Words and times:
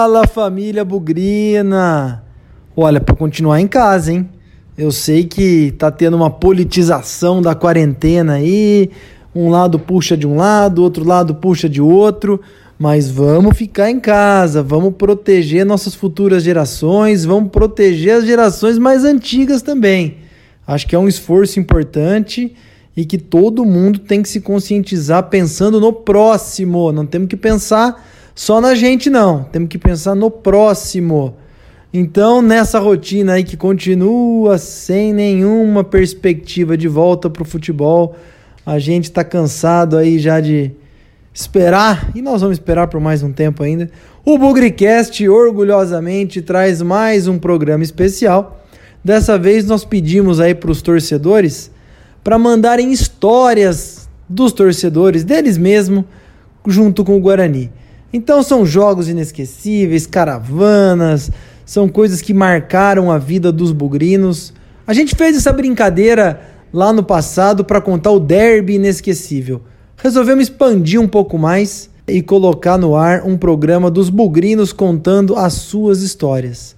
Fala 0.00 0.26
família 0.26 0.82
Bugrina! 0.82 2.24
Olha, 2.74 2.98
para 2.98 3.14
continuar 3.14 3.60
em 3.60 3.68
casa, 3.68 4.10
hein? 4.10 4.30
Eu 4.74 4.90
sei 4.90 5.24
que 5.24 5.72
tá 5.72 5.90
tendo 5.90 6.16
uma 6.16 6.30
politização 6.30 7.42
da 7.42 7.54
quarentena 7.54 8.36
aí, 8.36 8.88
um 9.34 9.50
lado 9.50 9.78
puxa 9.78 10.16
de 10.16 10.26
um 10.26 10.36
lado, 10.36 10.82
outro 10.82 11.04
lado 11.04 11.34
puxa 11.34 11.68
de 11.68 11.82
outro, 11.82 12.40
mas 12.78 13.10
vamos 13.10 13.58
ficar 13.58 13.90
em 13.90 14.00
casa, 14.00 14.62
vamos 14.62 14.94
proteger 14.94 15.66
nossas 15.66 15.94
futuras 15.94 16.42
gerações, 16.42 17.26
vamos 17.26 17.50
proteger 17.50 18.14
as 18.14 18.24
gerações 18.24 18.78
mais 18.78 19.04
antigas 19.04 19.60
também. 19.60 20.16
Acho 20.66 20.86
que 20.86 20.94
é 20.96 20.98
um 20.98 21.08
esforço 21.08 21.60
importante 21.60 22.56
e 22.96 23.04
que 23.04 23.18
todo 23.18 23.66
mundo 23.66 23.98
tem 23.98 24.22
que 24.22 24.30
se 24.30 24.40
conscientizar 24.40 25.24
pensando 25.24 25.78
no 25.78 25.92
próximo. 25.92 26.90
Não 26.90 27.04
temos 27.04 27.28
que 27.28 27.36
pensar 27.36 28.02
só 28.40 28.58
na 28.58 28.74
gente, 28.74 29.10
não. 29.10 29.42
Temos 29.42 29.68
que 29.68 29.76
pensar 29.76 30.14
no 30.14 30.30
próximo. 30.30 31.36
Então, 31.92 32.40
nessa 32.40 32.78
rotina 32.78 33.34
aí 33.34 33.44
que 33.44 33.54
continua 33.54 34.56
sem 34.56 35.12
nenhuma 35.12 35.84
perspectiva 35.84 36.74
de 36.74 36.88
volta 36.88 37.28
para 37.28 37.42
o 37.42 37.44
futebol, 37.44 38.16
a 38.64 38.78
gente 38.78 39.04
está 39.04 39.22
cansado 39.22 39.94
aí 39.94 40.18
já 40.18 40.40
de 40.40 40.72
esperar, 41.34 42.12
e 42.14 42.22
nós 42.22 42.40
vamos 42.40 42.56
esperar 42.56 42.86
por 42.86 42.98
mais 42.98 43.22
um 43.22 43.30
tempo 43.30 43.62
ainda. 43.62 43.90
O 44.24 44.38
Bugricast 44.38 45.28
orgulhosamente 45.28 46.40
traz 46.40 46.80
mais 46.80 47.28
um 47.28 47.38
programa 47.38 47.84
especial. 47.84 48.64
Dessa 49.04 49.38
vez 49.38 49.66
nós 49.66 49.84
pedimos 49.84 50.40
aí 50.40 50.54
para 50.54 50.70
os 50.70 50.80
torcedores 50.80 51.70
para 52.24 52.38
mandarem 52.38 52.90
histórias 52.90 54.08
dos 54.26 54.50
torcedores, 54.50 55.24
deles 55.24 55.58
mesmo, 55.58 56.06
junto 56.66 57.04
com 57.04 57.18
o 57.18 57.20
Guarani. 57.20 57.70
Então 58.12 58.42
são 58.42 58.66
jogos 58.66 59.08
inesquecíveis, 59.08 60.06
caravanas, 60.06 61.30
são 61.64 61.88
coisas 61.88 62.20
que 62.20 62.34
marcaram 62.34 63.10
a 63.10 63.18
vida 63.18 63.52
dos 63.52 63.70
bugrinos. 63.70 64.52
A 64.86 64.92
gente 64.92 65.14
fez 65.14 65.36
essa 65.36 65.52
brincadeira 65.52 66.40
lá 66.72 66.92
no 66.92 67.02
passado 67.02 67.64
para 67.64 67.80
contar 67.80 68.10
o 68.10 68.18
derby 68.18 68.74
inesquecível. 68.74 69.62
Resolvemos 69.96 70.44
expandir 70.44 71.00
um 71.00 71.06
pouco 71.06 71.38
mais 71.38 71.88
e 72.08 72.20
colocar 72.22 72.76
no 72.76 72.96
ar 72.96 73.22
um 73.24 73.36
programa 73.36 73.90
dos 73.90 74.10
bugrinos 74.10 74.72
contando 74.72 75.36
as 75.36 75.52
suas 75.52 76.02
histórias. 76.02 76.74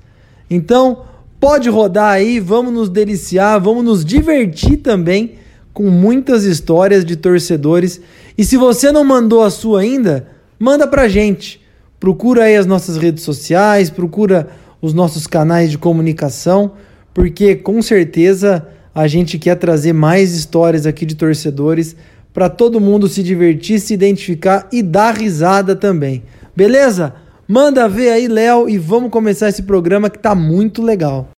Então, 0.51 1.05
pode 1.41 1.71
rodar 1.71 2.11
aí, 2.11 2.39
vamos 2.39 2.73
nos 2.73 2.89
deliciar, 2.91 3.59
vamos 3.59 3.85
nos 3.85 4.05
divertir 4.05 4.79
também 4.79 5.37
com 5.73 5.89
muitas 5.89 6.45
histórias 6.45 7.05
de 7.05 7.17
torcedores. 7.17 8.01
E 8.37 8.45
se 8.45 8.57
você 8.57 8.93
não 8.93 9.05
mandou 9.05 9.43
a 9.43 9.51
sua 9.51 9.81
ainda, 9.81 10.29
manda 10.63 10.87
pra 10.87 11.09
gente. 11.09 11.61
Procura 11.99 12.45
aí 12.45 12.55
as 12.55 12.67
nossas 12.67 12.97
redes 12.97 13.25
sociais, 13.25 13.91
procura 13.91 14.49
os 14.81 14.95
nossos 14.95 15.27
canais 15.27 15.73
de 15.73 15.77
comunicação, 15.77 16.75
porque 17.13 17.57
com 17.57 17.83
certeza 17.83 18.69
a 18.95 19.09
gente 19.09 19.41
quer 19.41 19.57
trazer 19.57 19.93
mais 19.93 20.33
histórias 20.33 20.87
aqui 20.87 21.05
de 21.05 21.17
torcedores 21.17 21.97
para 22.33 22.49
todo 22.49 22.81
mundo 22.81 23.09
se 23.09 23.25
divertir, 23.25 23.81
se 23.81 23.93
identificar 23.93 24.69
e 24.71 24.85
dar 24.85 25.17
risada 25.17 25.75
também. 25.75 26.23
Beleza? 26.55 27.13
Manda 27.49 27.89
ver 27.89 28.11
aí, 28.11 28.29
Léo, 28.29 28.69
e 28.69 28.79
vamos 28.79 29.11
começar 29.11 29.49
esse 29.49 29.65
programa 29.65 30.09
que 30.09 30.19
tá 30.21 30.33
muito 30.33 30.81
legal. 30.81 31.29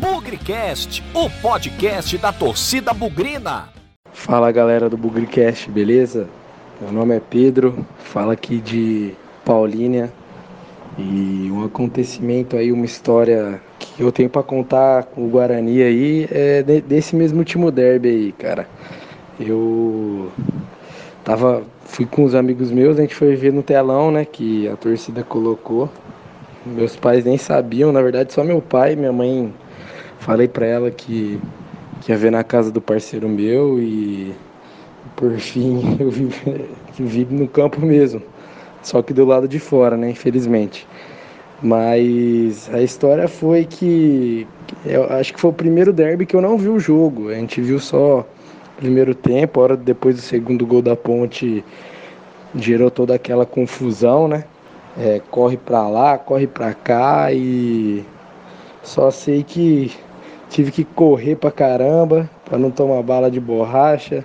Bugricast, 0.00 1.04
o 1.12 1.28
podcast 1.42 2.16
da 2.16 2.32
torcida 2.32 2.94
bugrina. 2.94 3.68
Fala 4.14 4.50
galera 4.50 4.88
do 4.88 4.96
Bugricast, 4.96 5.70
beleza? 5.70 6.26
Meu 6.82 6.90
nome 6.90 7.14
é 7.14 7.20
Pedro, 7.20 7.86
fala 8.00 8.32
aqui 8.32 8.60
de 8.60 9.14
Paulínia 9.44 10.12
e 10.98 11.48
um 11.48 11.64
acontecimento 11.64 12.56
aí, 12.56 12.72
uma 12.72 12.84
história 12.84 13.62
que 13.78 14.02
eu 14.02 14.10
tenho 14.10 14.28
para 14.28 14.42
contar 14.42 15.04
com 15.04 15.24
o 15.24 15.28
Guarani 15.28 15.80
aí 15.80 16.26
é 16.28 16.60
desse 16.60 17.14
mesmo 17.14 17.38
último 17.38 17.70
derby 17.70 18.08
aí, 18.08 18.32
cara. 18.32 18.68
Eu 19.38 20.32
tava, 21.24 21.62
fui 21.84 22.04
com 22.04 22.24
os 22.24 22.34
amigos 22.34 22.72
meus, 22.72 22.98
a 22.98 23.02
gente 23.02 23.14
foi 23.14 23.36
ver 23.36 23.52
no 23.52 23.62
telão, 23.62 24.10
né, 24.10 24.24
que 24.24 24.66
a 24.66 24.74
torcida 24.74 25.22
colocou. 25.22 25.88
Meus 26.66 26.96
pais 26.96 27.24
nem 27.24 27.38
sabiam, 27.38 27.92
na 27.92 28.02
verdade 28.02 28.32
só 28.32 28.42
meu 28.42 28.60
pai, 28.60 28.96
minha 28.96 29.12
mãe 29.12 29.54
Falei 30.18 30.48
pra 30.48 30.66
ela 30.66 30.90
que, 30.90 31.40
que 32.00 32.10
ia 32.10 32.18
ver 32.18 32.32
na 32.32 32.42
casa 32.42 32.72
do 32.72 32.80
parceiro 32.80 33.28
meu 33.28 33.80
e 33.80 34.34
por 35.16 35.38
fim 35.38 35.96
eu 36.00 36.10
vi, 36.10 36.28
vi 36.98 37.26
no 37.30 37.48
campo 37.48 37.80
mesmo. 37.80 38.22
Só 38.82 39.00
que 39.02 39.12
do 39.12 39.24
lado 39.24 39.46
de 39.46 39.58
fora, 39.58 39.96
né? 39.96 40.10
Infelizmente. 40.10 40.86
Mas 41.62 42.68
a 42.74 42.82
história 42.82 43.28
foi 43.28 43.64
que 43.64 44.46
eu 44.84 45.04
acho 45.04 45.32
que 45.32 45.40
foi 45.40 45.50
o 45.50 45.54
primeiro 45.54 45.92
derby 45.92 46.26
que 46.26 46.34
eu 46.34 46.40
não 46.40 46.58
vi 46.58 46.68
o 46.68 46.80
jogo. 46.80 47.28
A 47.28 47.34
gente 47.34 47.60
viu 47.60 47.78
só 47.78 48.20
o 48.20 48.80
primeiro 48.80 49.14
tempo, 49.14 49.60
hora 49.60 49.76
depois 49.76 50.16
do 50.16 50.22
segundo 50.22 50.66
gol 50.66 50.82
da 50.82 50.96
ponte 50.96 51.64
gerou 52.56 52.90
toda 52.90 53.14
aquela 53.14 53.46
confusão, 53.46 54.26
né? 54.26 54.44
É, 54.98 55.20
corre 55.30 55.56
pra 55.56 55.88
lá, 55.88 56.18
corre 56.18 56.46
pra 56.46 56.74
cá 56.74 57.32
e 57.32 58.04
só 58.82 59.10
sei 59.10 59.44
que 59.44 59.92
Tive 60.52 60.70
que 60.70 60.84
correr 60.84 61.34
pra 61.36 61.50
caramba 61.50 62.28
para 62.44 62.58
não 62.58 62.70
tomar 62.70 63.02
bala 63.02 63.30
de 63.30 63.40
borracha, 63.40 64.22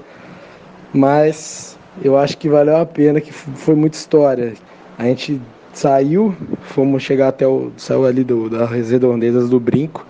mas 0.93 1.77
eu 2.03 2.17
acho 2.17 2.37
que 2.37 2.49
valeu 2.49 2.77
a 2.77 2.85
pena, 2.85 3.21
que 3.21 3.31
foi 3.31 3.75
muita 3.75 3.97
história. 3.97 4.53
A 4.97 5.03
gente 5.05 5.41
saiu, 5.73 6.35
fomos 6.61 7.03
chegar 7.03 7.29
até 7.29 7.47
o. 7.47 7.71
saiu 7.77 8.05
ali 8.05 8.23
do, 8.23 8.49
das 8.49 8.89
redondezas 8.89 9.49
do 9.49 9.59
brinco, 9.59 10.05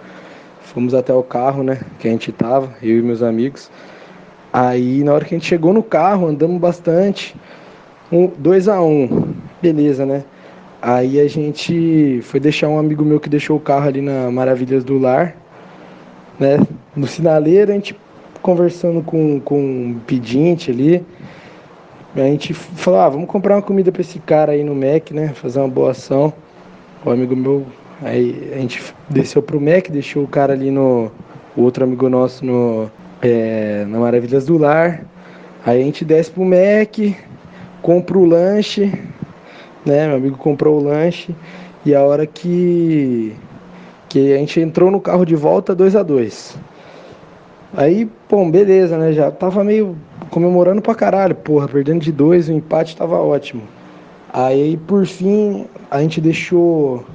fomos 0.62 0.94
até 0.94 1.14
o 1.14 1.24
carro, 1.24 1.64
né? 1.64 1.82
Que 2.00 2.08
a 2.08 2.12
gente 2.12 2.32
tava, 2.32 2.74
eu 2.82 3.00
e 3.00 3.02
meus 3.02 3.22
amigos. 3.22 3.70
Aí 4.52 5.04
na 5.04 5.14
hora 5.14 5.26
que 5.26 5.36
a 5.36 5.38
gente 5.38 5.48
chegou 5.48 5.74
no 5.74 5.84
carro, 5.84 6.28
andamos 6.28 6.60
bastante. 6.60 7.36
Um, 8.12 8.28
dois 8.38 8.68
a 8.68 8.82
um, 8.82 9.34
beleza, 9.62 10.06
né? 10.06 10.24
Aí 10.82 11.20
a 11.20 11.28
gente 11.28 12.22
foi 12.24 12.40
deixar 12.40 12.70
um 12.70 12.80
amigo 12.80 13.04
meu 13.04 13.20
que 13.20 13.28
deixou 13.28 13.58
o 13.58 13.60
carro 13.60 13.88
ali 13.88 14.02
na 14.02 14.32
Maravilhas 14.32 14.84
do 14.84 14.98
Lar 14.98 15.36
né? 16.40 16.60
No 16.96 17.08
sinaleiro, 17.08 17.72
a 17.72 17.76
gente 17.76 17.96
conversando 18.48 19.02
com, 19.02 19.42
com 19.42 19.60
um 19.60 20.00
pedinte 20.08 20.72
ali, 20.72 21.06
a 22.16 22.22
gente 22.22 22.54
falou, 22.54 23.02
ah, 23.02 23.10
vamos 23.10 23.28
comprar 23.28 23.56
uma 23.56 23.62
comida 23.62 23.92
para 23.92 24.00
esse 24.00 24.20
cara 24.20 24.54
aí 24.54 24.64
no 24.64 24.74
Mac, 24.74 25.12
né? 25.12 25.34
Fazer 25.34 25.60
uma 25.60 25.68
boa 25.68 25.92
ação. 25.92 26.32
O 27.04 27.10
amigo 27.10 27.36
meu, 27.36 27.66
aí 28.02 28.54
a 28.56 28.58
gente 28.60 28.82
desceu 29.10 29.42
pro 29.42 29.60
Mac, 29.60 29.90
deixou 29.90 30.24
o 30.24 30.28
cara 30.30 30.54
ali 30.54 30.72
no. 30.72 31.12
O 31.58 31.64
outro 31.64 31.84
amigo 31.84 32.08
nosso 32.08 32.46
no. 32.46 32.90
É, 33.22 33.84
na 33.86 34.00
Maravilhas 34.00 34.46
do 34.46 34.58
Lar. 34.58 35.04
Aí 35.66 35.82
a 35.82 35.84
gente 35.84 36.06
desce 36.06 36.32
pro 36.32 36.46
Mac, 36.46 36.98
compra 37.82 38.18
o 38.18 38.24
lanche, 38.24 38.86
né? 39.86 40.08
Meu 40.08 40.16
amigo 40.16 40.38
comprou 40.38 40.80
o 40.80 40.84
lanche. 40.84 41.36
E 41.86 41.94
a 41.94 42.02
hora 42.02 42.26
que 42.26 43.36
que 44.08 44.34
a 44.34 44.38
gente 44.38 44.62
entrou 44.62 44.90
no 44.90 45.02
carro 45.02 45.26
de 45.26 45.36
volta 45.36 45.76
2 45.76 45.98
a 45.98 46.02
2 46.02 46.67
Aí, 47.78 48.10
bom, 48.28 48.50
beleza, 48.50 48.98
né? 48.98 49.14
Já 49.14 49.30
tava 49.30 49.64
meio 49.64 49.96
comemorando 50.32 50.82
pra 50.82 50.96
caralho, 50.96 51.36
porra, 51.36 51.68
perdendo 51.68 52.02
de 52.02 52.12
dois, 52.12 52.50
o 52.50 52.52
empate 52.52 52.98
tava 52.98 53.20
ótimo. 53.20 53.62
Aí, 54.34 54.78
por 54.88 55.06
fim, 55.06 55.68
a 55.92 56.02
gente 56.02 56.20
deixou 56.20 57.06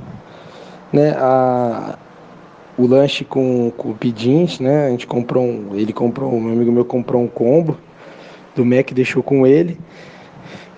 né, 0.92 1.16
a, 1.18 1.98
o 2.78 2.86
lanche 2.86 3.24
com, 3.24 3.72
com 3.76 3.90
o 3.90 3.94
pedinte, 3.94 4.62
né? 4.62 4.86
A 4.86 4.90
gente 4.90 5.04
comprou 5.04 5.42
um, 5.42 5.70
ele 5.74 5.92
comprou, 5.92 6.30
meu 6.40 6.52
amigo 6.52 6.70
meu 6.70 6.84
comprou 6.84 7.20
um 7.20 7.26
combo 7.26 7.76
do 8.54 8.64
Mac, 8.64 8.92
deixou 8.92 9.20
com 9.20 9.44
ele. 9.44 9.76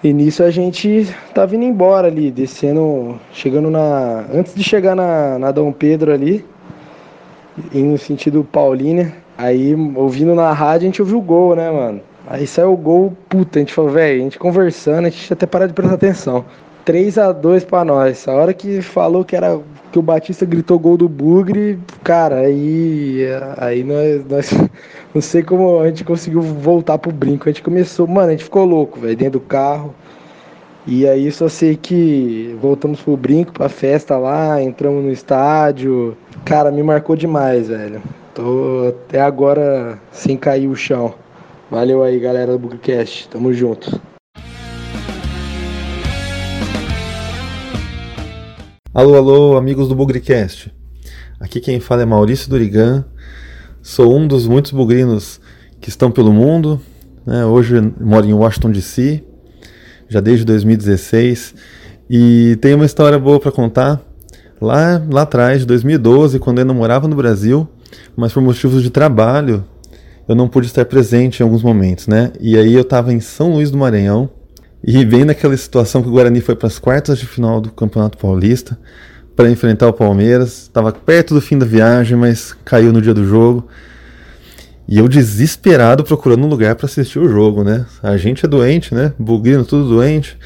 E 0.02 0.14
nisso 0.14 0.42
a 0.42 0.50
gente 0.50 1.14
tava 1.34 1.56
indo 1.56 1.64
embora 1.66 2.08
ali, 2.08 2.30
descendo, 2.30 3.20
chegando 3.34 3.68
na. 3.68 4.24
Antes 4.32 4.54
de 4.54 4.64
chegar 4.64 4.96
na, 4.96 5.38
na 5.38 5.52
Dom 5.52 5.72
Pedro 5.72 6.10
ali, 6.10 6.42
indo 7.74 7.90
no 7.90 7.98
sentido 7.98 8.42
Paulínia, 8.50 9.23
aí 9.36 9.74
ouvindo 9.94 10.34
na 10.34 10.52
rádio 10.52 10.86
a 10.86 10.88
gente 10.88 11.02
ouviu 11.02 11.18
o 11.18 11.22
gol, 11.22 11.56
né, 11.56 11.70
mano? 11.70 12.00
Aí 12.26 12.46
saiu 12.46 12.72
o 12.72 12.76
gol, 12.76 13.12
puta, 13.28 13.58
a 13.58 13.60
gente 13.60 13.74
falou, 13.74 13.90
velho, 13.90 14.20
a 14.20 14.24
gente 14.24 14.38
conversando, 14.38 15.06
a 15.06 15.10
gente 15.10 15.32
até 15.32 15.46
parado 15.46 15.72
de 15.72 15.74
prestar 15.74 15.94
atenção. 15.94 16.44
3 16.84 17.18
a 17.18 17.32
2 17.32 17.64
para 17.64 17.84
nós. 17.84 18.28
A 18.28 18.32
hora 18.34 18.52
que 18.52 18.80
falou 18.82 19.24
que 19.24 19.36
era 19.36 19.60
que 19.90 19.98
o 19.98 20.02
Batista 20.02 20.44
gritou 20.44 20.78
gol 20.78 20.96
do 20.96 21.08
Bugre, 21.08 21.78
cara, 22.02 22.40
aí 22.40 23.26
aí 23.58 23.84
nós, 23.84 24.24
nós 24.28 24.50
não 25.14 25.22
sei 25.22 25.42
como 25.42 25.80
a 25.80 25.88
gente 25.88 26.04
conseguiu 26.04 26.40
voltar 26.42 26.98
pro 26.98 27.12
brinco. 27.12 27.48
A 27.48 27.52
gente 27.52 27.62
começou, 27.62 28.06
mano, 28.06 28.28
a 28.28 28.30
gente 28.32 28.44
ficou 28.44 28.64
louco, 28.64 28.98
velho, 28.98 29.16
dentro 29.16 29.38
do 29.38 29.46
carro. 29.46 29.94
E 30.86 31.08
aí 31.08 31.32
só 31.32 31.48
sei 31.48 31.76
que 31.76 32.54
voltamos 32.60 33.00
pro 33.00 33.16
brinco, 33.16 33.54
pra 33.54 33.70
festa 33.70 34.18
lá, 34.18 34.62
entramos 34.62 35.02
no 35.02 35.10
estádio. 35.10 36.14
Cara, 36.44 36.70
me 36.70 36.82
marcou 36.82 37.16
demais, 37.16 37.68
velho. 37.68 38.02
Tô 38.34 38.88
até 38.88 39.18
agora 39.18 39.98
sem 40.12 40.36
cair 40.36 40.68
o 40.68 40.76
chão. 40.76 41.14
Valeu 41.70 42.02
aí, 42.02 42.20
galera 42.20 42.52
do 42.52 42.58
Bugcast. 42.58 43.28
Tamo 43.30 43.50
junto. 43.54 43.98
Alô, 48.92 49.16
alô, 49.16 49.56
amigos 49.56 49.88
do 49.88 49.94
Bugricast. 49.94 50.70
Aqui 51.40 51.60
quem 51.60 51.80
fala 51.80 52.02
é 52.02 52.04
Maurício 52.04 52.50
Durigan. 52.50 53.06
Sou 53.80 54.14
um 54.14 54.28
dos 54.28 54.46
muitos 54.46 54.70
bugrinos 54.70 55.40
que 55.80 55.88
estão 55.88 56.10
pelo 56.10 56.32
mundo. 56.32 56.78
Né? 57.26 57.46
Hoje 57.46 57.80
moro 57.98 58.26
em 58.26 58.34
Washington 58.34 58.70
DC, 58.70 59.24
já 60.08 60.20
desde 60.20 60.44
2016. 60.44 61.54
E 62.08 62.56
tenho 62.60 62.76
uma 62.76 62.86
história 62.86 63.18
boa 63.18 63.40
para 63.40 63.52
contar. 63.52 64.00
Lá, 64.60 65.02
lá 65.10 65.22
atrás, 65.22 65.66
2012, 65.66 66.38
quando 66.38 66.58
eu 66.58 66.62
ainda 66.62 66.74
morava 66.74 67.08
no 67.08 67.16
Brasil, 67.16 67.68
mas 68.16 68.32
por 68.32 68.42
motivos 68.42 68.82
de 68.82 68.90
trabalho, 68.90 69.64
eu 70.28 70.34
não 70.34 70.48
pude 70.48 70.66
estar 70.66 70.84
presente 70.84 71.40
em 71.40 71.42
alguns 71.42 71.62
momentos, 71.62 72.06
né? 72.06 72.32
E 72.40 72.56
aí 72.56 72.72
eu 72.72 72.82
estava 72.82 73.12
em 73.12 73.20
São 73.20 73.52
Luís 73.52 73.70
do 73.70 73.76
Maranhão, 73.76 74.30
e 74.86 75.02
bem 75.02 75.24
naquela 75.24 75.56
situação 75.56 76.02
que 76.02 76.08
o 76.08 76.12
Guarani 76.12 76.42
foi 76.42 76.54
para 76.54 76.66
as 76.66 76.78
quartas 76.78 77.18
de 77.18 77.24
final 77.24 77.58
do 77.58 77.70
Campeonato 77.70 78.18
Paulista 78.18 78.78
para 79.34 79.50
enfrentar 79.50 79.88
o 79.88 79.94
Palmeiras. 79.94 80.64
Estava 80.64 80.92
perto 80.92 81.32
do 81.32 81.40
fim 81.40 81.56
da 81.56 81.64
viagem, 81.64 82.18
mas 82.18 82.54
caiu 82.66 82.92
no 82.92 83.00
dia 83.00 83.14
do 83.14 83.24
jogo. 83.24 83.66
E 84.86 84.98
eu 84.98 85.08
desesperado 85.08 86.04
procurando 86.04 86.44
um 86.44 86.48
lugar 86.48 86.74
para 86.74 86.86
assistir 86.86 87.18
o 87.18 87.28
jogo, 87.28 87.64
né? 87.64 87.86
A 88.02 88.16
gente 88.16 88.44
é 88.44 88.48
doente, 88.48 88.94
né? 88.94 89.12
Bugrino, 89.18 89.64
tudo 89.64 89.88
doente. 89.88 90.36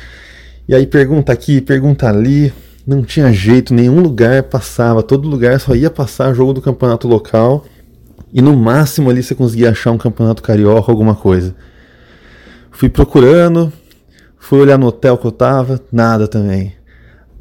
E 0.69 0.75
aí 0.75 0.87
pergunta 0.87 1.32
aqui, 1.32 1.61
pergunta 1.61 2.08
ali. 2.08 2.52
Não 2.87 3.02
tinha 3.02 3.32
jeito, 3.32 3.75
nenhum 3.75 4.00
lugar 4.00 4.44
passava. 4.44 5.02
Todo 5.02 5.29
lugar 5.29 5.58
só 5.58 5.75
ia 5.75 5.90
passar 5.90 6.32
jogo 6.35 6.52
do 6.52 6.62
campeonato 6.62 7.08
local. 7.08 7.64
E 8.32 8.40
no 8.40 8.56
máximo 8.56 9.11
ali 9.11 9.23
você 9.23 9.35
conseguia 9.35 9.70
achar 9.70 9.90
um 9.90 9.99
campeonato 9.99 10.43
carioca, 10.43 10.90
alguma 10.90 11.14
coisa. 11.14 11.55
Fui 12.70 12.88
procurando, 12.88 13.73
fui 14.38 14.61
olhar 14.61 14.79
no 14.79 14.87
hotel 14.87 15.19
que 15.19 15.26
eu 15.26 15.32
tava, 15.32 15.81
nada 15.90 16.29
também. 16.29 16.75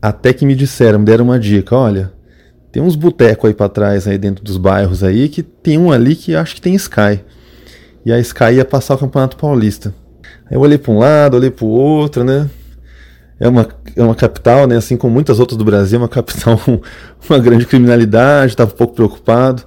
Até 0.01 0.33
que 0.33 0.45
me 0.45 0.55
disseram, 0.55 0.99
me 0.99 1.05
deram 1.05 1.25
uma 1.25 1.39
dica, 1.39 1.75
olha, 1.75 2.11
tem 2.71 2.81
uns 2.81 2.95
botecos 2.95 3.47
aí 3.47 3.53
para 3.53 3.69
trás, 3.69 4.07
aí 4.07 4.17
dentro 4.17 4.43
dos 4.43 4.57
bairros 4.57 5.03
aí, 5.03 5.29
que 5.29 5.41
tem 5.41 5.77
um 5.77 5.91
ali 5.91 6.15
que 6.15 6.35
acho 6.35 6.55
que 6.55 6.61
tem 6.61 6.75
Sky. 6.75 7.21
E 8.05 8.11
a 8.11 8.19
Sky 8.19 8.53
ia 8.53 8.65
passar 8.65 8.95
o 8.95 8.97
Campeonato 8.97 9.37
Paulista. 9.37 9.93
Aí 10.49 10.55
eu 10.55 10.61
olhei 10.61 10.77
para 10.77 10.91
um 10.91 10.99
lado, 10.99 11.35
olhei 11.35 11.51
para 11.51 11.65
o 11.65 11.69
outro, 11.69 12.23
né? 12.23 12.49
É 13.39 13.47
uma, 13.47 13.67
é 13.95 14.03
uma 14.03 14.15
capital, 14.15 14.65
né? 14.65 14.77
Assim 14.77 14.97
como 14.97 15.13
muitas 15.13 15.39
outras 15.39 15.57
do 15.57 15.65
Brasil, 15.65 15.99
uma 15.99 16.07
capital 16.09 16.57
com 16.57 16.79
uma 17.29 17.39
grande 17.39 17.65
criminalidade, 17.65 18.53
estava 18.53 18.71
um 18.71 18.75
pouco 18.75 18.95
preocupado. 18.95 19.63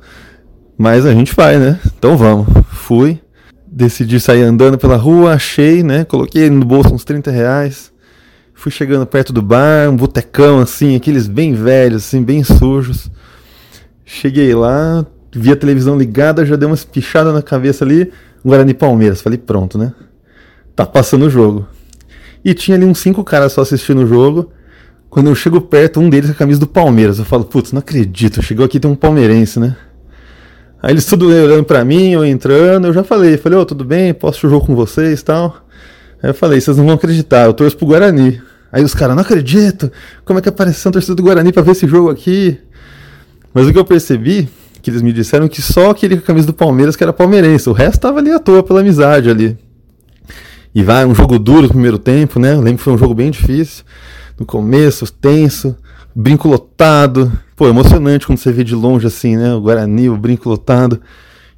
Mas 0.76 1.04
a 1.04 1.12
gente 1.12 1.34
vai, 1.34 1.58
né? 1.58 1.78
Então 1.98 2.16
vamos. 2.16 2.46
Fui, 2.70 3.20
decidi 3.66 4.18
sair 4.18 4.42
andando 4.42 4.78
pela 4.78 4.96
rua, 4.96 5.34
achei, 5.34 5.82
né? 5.82 6.04
Coloquei 6.04 6.48
no 6.48 6.64
bolso 6.64 6.94
uns 6.94 7.04
30 7.04 7.30
reais. 7.30 7.92
Fui 8.60 8.70
chegando 8.70 9.06
perto 9.06 9.32
do 9.32 9.40
bar, 9.40 9.88
um 9.88 9.96
botecão 9.96 10.58
assim, 10.58 10.94
aqueles 10.94 11.26
bem 11.26 11.54
velhos, 11.54 12.04
assim, 12.04 12.22
bem 12.22 12.44
sujos. 12.44 13.10
Cheguei 14.04 14.54
lá, 14.54 15.06
vi 15.32 15.50
a 15.50 15.56
televisão 15.56 15.96
ligada, 15.96 16.44
já 16.44 16.56
deu 16.56 16.68
uma 16.68 16.74
espichada 16.74 17.32
na 17.32 17.40
cabeça 17.40 17.86
ali, 17.86 18.12
Guarani 18.44 18.74
Palmeiras. 18.74 19.22
Falei, 19.22 19.38
pronto, 19.38 19.78
né? 19.78 19.94
Tá 20.76 20.84
passando 20.84 21.24
o 21.24 21.30
jogo. 21.30 21.66
E 22.44 22.52
tinha 22.52 22.76
ali 22.76 22.84
uns 22.84 22.98
cinco 22.98 23.24
caras 23.24 23.54
só 23.54 23.62
assistindo 23.62 24.02
o 24.02 24.06
jogo. 24.06 24.52
Quando 25.08 25.30
eu 25.30 25.34
chego 25.34 25.62
perto, 25.62 25.98
um 25.98 26.10
deles 26.10 26.26
com 26.28 26.34
a 26.34 26.38
camisa 26.38 26.60
do 26.60 26.66
Palmeiras. 26.66 27.18
Eu 27.18 27.24
falo, 27.24 27.46
putz, 27.46 27.72
não 27.72 27.78
acredito, 27.78 28.42
chegou 28.42 28.66
aqui 28.66 28.78
tem 28.78 28.90
um 28.90 28.94
palmeirense, 28.94 29.58
né? 29.58 29.74
Aí 30.82 30.92
eles 30.92 31.06
tudo 31.06 31.28
olhando 31.28 31.64
pra 31.64 31.82
mim, 31.82 32.10
eu 32.10 32.26
entrando, 32.26 32.88
eu 32.88 32.92
já 32.92 33.02
falei, 33.02 33.38
falei, 33.38 33.58
ô, 33.58 33.62
oh, 33.62 33.64
tudo 33.64 33.86
bem, 33.86 34.12
posso 34.12 34.46
jogar 34.46 34.66
com 34.66 34.76
vocês 34.76 35.22
tal. 35.22 35.66
Aí 36.22 36.28
eu 36.28 36.34
falei, 36.34 36.60
vocês 36.60 36.76
não 36.76 36.84
vão 36.84 36.96
acreditar, 36.96 37.46
eu 37.46 37.54
torço 37.54 37.74
pro 37.74 37.86
Guarani. 37.86 38.49
Aí 38.72 38.84
os 38.84 38.94
caras, 38.94 39.16
não 39.16 39.22
acredito, 39.22 39.90
como 40.24 40.38
é 40.38 40.42
que 40.42 40.48
apareceu 40.48 40.88
a 40.88 40.92
torcida 40.92 41.14
do 41.14 41.22
Guarani 41.22 41.52
pra 41.52 41.62
ver 41.62 41.72
esse 41.72 41.88
jogo 41.88 42.10
aqui? 42.10 42.58
Mas 43.52 43.66
o 43.66 43.72
que 43.72 43.78
eu 43.78 43.84
percebi, 43.84 44.48
que 44.80 44.90
eles 44.90 45.02
me 45.02 45.12
disseram 45.12 45.48
que 45.48 45.60
só 45.60 45.90
aquele 45.90 46.16
com 46.16 46.22
a 46.22 46.26
camisa 46.26 46.46
do 46.46 46.54
Palmeiras 46.54 46.94
que 46.94 47.02
era 47.02 47.12
palmeirense, 47.12 47.68
o 47.68 47.72
resto 47.72 48.00
tava 48.00 48.20
ali 48.20 48.30
à 48.30 48.38
toa 48.38 48.62
pela 48.62 48.80
amizade 48.80 49.28
ali. 49.28 49.58
E 50.72 50.84
vai, 50.84 51.04
um 51.04 51.14
jogo 51.14 51.38
duro 51.38 51.62
no 51.62 51.68
primeiro 51.68 51.98
tempo, 51.98 52.38
né? 52.38 52.54
Eu 52.54 52.60
lembro 52.60 52.78
que 52.78 52.84
foi 52.84 52.92
um 52.92 52.98
jogo 52.98 53.12
bem 53.12 53.30
difícil. 53.30 53.84
No 54.38 54.46
começo, 54.46 55.12
tenso, 55.12 55.76
brinco 56.14 56.48
lotado. 56.48 57.32
Pô, 57.56 57.66
emocionante 57.66 58.24
quando 58.24 58.38
você 58.38 58.52
vê 58.52 58.62
de 58.62 58.74
longe 58.74 59.06
assim, 59.06 59.36
né? 59.36 59.52
O 59.52 59.60
Guarani, 59.60 60.08
o 60.08 60.16
brinco 60.16 60.48
lotado. 60.48 61.00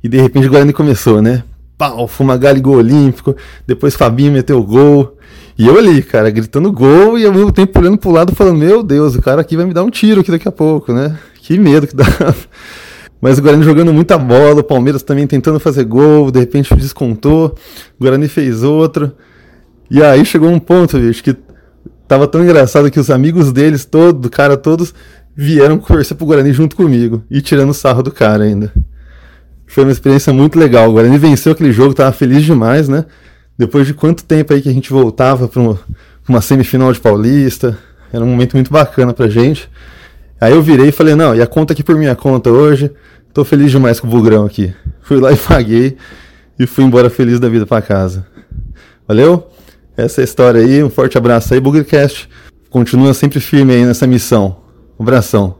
E 0.02 0.08
de 0.08 0.18
repente 0.18 0.46
o 0.46 0.50
Guarani 0.50 0.72
começou, 0.72 1.20
né? 1.20 1.44
Pau, 1.76 2.08
Fumagalli 2.08 2.60
gol 2.60 2.76
olímpico. 2.76 3.36
Depois 3.66 3.94
Fabinho 3.94 4.32
meteu 4.32 4.58
o 4.58 4.64
gol. 4.64 5.18
E 5.58 5.66
eu 5.66 5.76
ali, 5.76 6.02
cara, 6.02 6.30
gritando 6.30 6.72
gol 6.72 7.18
e 7.18 7.26
ao 7.26 7.32
mesmo 7.32 7.52
tempo 7.52 7.78
olhando 7.78 7.98
pro 7.98 8.10
lado 8.10 8.34
falando: 8.34 8.58
Meu 8.58 8.82
Deus, 8.82 9.14
o 9.14 9.22
cara 9.22 9.40
aqui 9.40 9.56
vai 9.56 9.66
me 9.66 9.74
dar 9.74 9.84
um 9.84 9.90
tiro 9.90 10.20
aqui 10.20 10.30
daqui 10.30 10.48
a 10.48 10.52
pouco, 10.52 10.92
né? 10.92 11.18
Que 11.36 11.58
medo 11.58 11.86
que 11.86 11.94
dá. 11.94 12.04
Mas 13.20 13.38
o 13.38 13.42
Guarani 13.42 13.62
jogando 13.62 13.92
muita 13.92 14.18
bola, 14.18 14.60
o 14.60 14.64
Palmeiras 14.64 15.02
também 15.02 15.26
tentando 15.28 15.60
fazer 15.60 15.84
gol, 15.84 16.30
de 16.30 16.40
repente 16.40 16.74
descontou, 16.74 17.54
o 17.98 18.02
Guarani 18.02 18.26
fez 18.26 18.64
outro. 18.64 19.12
E 19.88 20.02
aí 20.02 20.24
chegou 20.24 20.48
um 20.50 20.58
ponto, 20.58 20.98
bicho, 20.98 21.22
que 21.22 21.36
tava 22.08 22.26
tão 22.26 22.42
engraçado 22.42 22.90
que 22.90 22.98
os 22.98 23.10
amigos 23.10 23.52
deles, 23.52 23.84
todo, 23.84 24.18
do 24.18 24.30
cara 24.30 24.56
todos, 24.56 24.92
vieram 25.36 25.78
conversar 25.78 26.16
pro 26.16 26.26
Guarani 26.26 26.52
junto 26.52 26.74
comigo 26.74 27.22
e 27.30 27.40
tirando 27.40 27.72
sarro 27.72 28.02
do 28.02 28.10
cara 28.10 28.42
ainda. 28.42 28.72
Foi 29.66 29.84
uma 29.84 29.92
experiência 29.92 30.32
muito 30.32 30.58
legal. 30.58 30.90
O 30.90 30.92
Guarani 30.94 31.16
venceu 31.16 31.52
aquele 31.52 31.72
jogo, 31.72 31.94
tava 31.94 32.10
feliz 32.10 32.42
demais, 32.42 32.88
né? 32.88 33.04
Depois 33.56 33.86
de 33.86 33.94
quanto 33.94 34.24
tempo 34.24 34.52
aí 34.52 34.62
que 34.62 34.68
a 34.68 34.72
gente 34.72 34.90
voltava 34.90 35.46
para 35.46 35.62
uma 36.28 36.40
semifinal 36.40 36.92
de 36.92 37.00
Paulista, 37.00 37.78
era 38.12 38.24
um 38.24 38.28
momento 38.28 38.54
muito 38.54 38.72
bacana 38.72 39.12
pra 39.12 39.28
gente. 39.28 39.70
Aí 40.40 40.52
eu 40.52 40.62
virei 40.62 40.88
e 40.88 40.92
falei, 40.92 41.14
não, 41.14 41.34
e 41.34 41.40
a 41.40 41.46
conta 41.46 41.72
aqui 41.72 41.82
por 41.82 41.96
minha 41.96 42.16
conta 42.16 42.50
hoje, 42.50 42.90
tô 43.32 43.44
feliz 43.44 43.70
demais 43.70 44.00
com 44.00 44.06
o 44.06 44.10
Bugrão 44.10 44.44
aqui. 44.44 44.74
Fui 45.02 45.20
lá 45.20 45.32
e 45.32 45.36
paguei 45.36 45.96
e 46.58 46.66
fui 46.66 46.84
embora 46.84 47.10
feliz 47.10 47.40
da 47.40 47.48
vida 47.48 47.66
para 47.66 47.82
casa. 47.82 48.26
Valeu? 49.06 49.50
Essa 49.96 50.20
é 50.20 50.22
a 50.22 50.24
história 50.24 50.60
aí, 50.60 50.82
um 50.82 50.90
forte 50.90 51.18
abraço 51.18 51.52
aí, 51.52 51.60
Bugrecast. 51.60 52.28
Continua 52.70 53.12
sempre 53.14 53.40
firme 53.40 53.74
aí 53.74 53.84
nessa 53.84 54.06
missão. 54.06 54.56
Um 54.98 55.02
abração. 55.02 55.56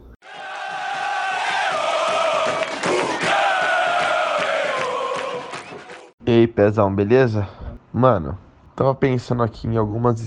E 6.24 6.30
aí, 6.30 6.46
Pezão, 6.46 6.94
beleza? 6.94 7.46
Mano, 7.92 8.38
tava 8.74 8.94
pensando 8.94 9.42
aqui 9.42 9.68
em 9.68 9.76
algumas 9.76 10.20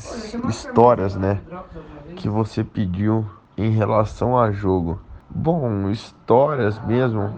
histórias, 0.48 1.16
né? 1.16 1.42
Que 2.16 2.30
você 2.30 2.64
pediu 2.64 3.26
em 3.58 3.72
relação 3.72 4.38
a 4.38 4.52
jogo. 4.52 5.00
Bom, 5.30 5.90
histórias 5.90 6.80
mesmo. 6.80 7.34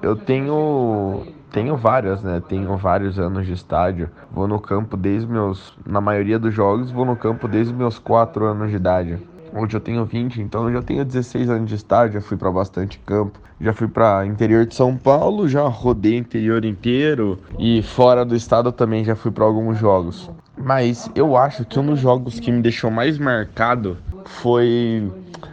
Eu 0.00 0.14
tenho 0.16 1.26
tenho 1.50 1.76
várias, 1.76 2.22
né? 2.22 2.40
Tenho 2.40 2.76
vários 2.76 3.18
anos 3.18 3.44
de 3.44 3.52
estádio. 3.52 4.08
Vou 4.30 4.46
no 4.46 4.60
campo 4.60 4.96
desde 4.96 5.28
meus, 5.28 5.76
na 5.84 6.00
maioria 6.00 6.38
dos 6.38 6.54
jogos, 6.54 6.90
vou 6.90 7.04
no 7.04 7.16
campo 7.16 7.48
desde 7.48 7.74
meus 7.74 7.98
4 7.98 8.44
anos 8.46 8.70
de 8.70 8.76
idade. 8.76 9.18
Hoje 9.54 9.76
eu 9.76 9.80
tenho 9.80 10.04
20, 10.04 10.40
então 10.40 10.66
eu 10.66 10.72
já 10.72 10.82
tenho 10.82 11.04
16 11.04 11.50
anos 11.50 11.68
de 11.68 11.74
estádio, 11.74 12.14
já 12.14 12.26
fui 12.26 12.36
para 12.36 12.50
bastante 12.50 12.98
campo. 13.00 13.38
Já 13.60 13.72
fui 13.72 13.86
para 13.86 14.26
interior 14.26 14.66
de 14.66 14.74
São 14.74 14.96
Paulo, 14.96 15.46
já 15.46 15.62
rodei 15.62 16.16
interior 16.16 16.64
inteiro 16.64 17.38
e 17.58 17.80
fora 17.82 18.24
do 18.24 18.34
estado 18.34 18.72
também 18.72 19.04
já 19.04 19.14
fui 19.14 19.30
para 19.30 19.44
alguns 19.44 19.78
jogos. 19.78 20.28
Mas 20.56 21.08
eu 21.14 21.36
acho 21.36 21.64
que 21.64 21.78
um 21.78 21.86
dos 21.86 22.00
jogos 22.00 22.40
que 22.40 22.50
me 22.50 22.60
deixou 22.60 22.90
mais 22.90 23.18
marcado 23.18 23.96
foi 24.24 25.08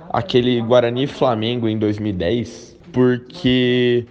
aquele 0.10 0.60
Guarani 0.62 1.06
Flamengo 1.06 1.68
em 1.68 1.78
2010, 1.78 2.78
porque 2.92 4.08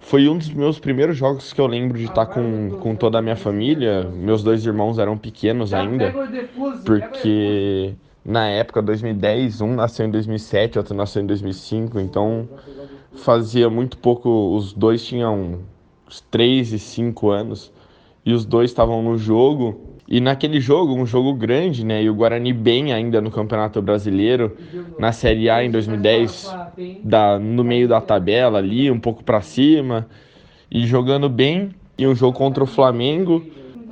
foi 0.00 0.28
um 0.28 0.38
dos 0.38 0.48
meus 0.50 0.78
primeiros 0.78 1.16
jogos 1.16 1.52
que 1.52 1.60
eu 1.60 1.66
lembro 1.66 1.98
de 1.98 2.04
estar 2.04 2.26
com, 2.26 2.70
com 2.80 2.94
toda 2.94 3.18
a 3.18 3.22
minha 3.22 3.36
família. 3.36 4.04
Meus 4.14 4.42
dois 4.42 4.64
irmãos 4.64 4.98
eram 4.98 5.18
pequenos 5.18 5.74
ainda, 5.74 6.12
porque 6.86 7.94
na 8.24 8.48
época, 8.48 8.80
2010, 8.80 9.60
um 9.60 9.74
nasceu 9.74 10.06
em 10.06 10.10
2007, 10.10 10.78
outro 10.78 10.94
nasceu 10.94 11.22
em 11.22 11.26
2005, 11.26 11.98
então 11.98 12.48
fazia 13.16 13.68
muito 13.68 13.98
pouco, 13.98 14.54
os 14.56 14.72
dois 14.72 15.04
tinham 15.04 15.60
uns 16.06 16.20
3 16.30 16.72
e 16.72 16.78
5 16.78 17.30
anos, 17.30 17.72
e 18.24 18.32
os 18.32 18.44
dois 18.44 18.70
estavam 18.70 19.02
no 19.02 19.18
jogo, 19.18 19.80
e 20.06 20.20
naquele 20.20 20.60
jogo, 20.60 20.94
um 20.94 21.06
jogo 21.06 21.32
grande, 21.34 21.84
né? 21.84 22.02
E 22.02 22.10
o 22.10 22.14
Guarani 22.14 22.52
bem 22.52 22.92
ainda 22.92 23.20
no 23.20 23.30
Campeonato 23.30 23.80
Brasileiro, 23.80 24.56
na 24.98 25.10
Série 25.10 25.48
A 25.48 25.64
em 25.64 25.70
2010, 25.70 26.54
da, 27.02 27.38
no 27.38 27.64
meio 27.64 27.88
da 27.88 28.00
tabela 28.00 28.58
ali, 28.58 28.90
um 28.90 29.00
pouco 29.00 29.24
para 29.24 29.40
cima, 29.40 30.06
e 30.70 30.86
jogando 30.86 31.28
bem. 31.28 31.70
E 31.96 32.06
um 32.06 32.14
jogo 32.14 32.36
contra 32.36 32.62
o 32.62 32.66
Flamengo, 32.66 33.42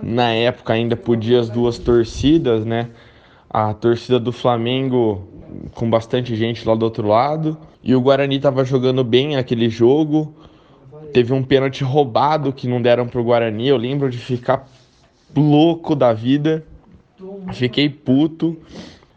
na 0.03 0.31
época 0.31 0.73
ainda 0.73 0.97
podia 0.97 1.41
as 1.41 1.49
duas 1.49 1.79
torcidas, 1.79 2.65
né? 2.65 2.91
A 3.53 3.75
torcida 3.75 4.21
do 4.21 4.31
Flamengo 4.31 5.29
com 5.75 5.89
bastante 5.91 6.37
gente 6.37 6.67
lá 6.67 6.75
do 6.75 6.85
outro 6.85 7.07
lado. 7.07 7.59
E 7.83 7.95
o 7.95 8.01
Guarani 8.01 8.37
estava 8.37 8.65
jogando 8.65 9.03
bem 9.03 9.37
aquele 9.37 9.69
jogo. 9.69 10.35
Teve 11.13 11.33
um 11.33 11.43
pênalti 11.43 11.83
roubado 11.83 12.53
que 12.53 12.69
não 12.69 12.81
deram 12.81 13.09
pro 13.09 13.25
Guarani. 13.25 13.69
Eu 13.69 13.77
lembro 13.77 14.09
de 14.09 14.19
ficar 14.19 14.69
louco 15.37 15.97
da 15.97 16.13
vida. 16.13 16.65
Fiquei 17.53 17.89
puto. 17.89 18.57